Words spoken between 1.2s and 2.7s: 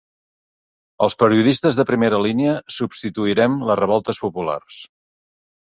periodistes de primera línia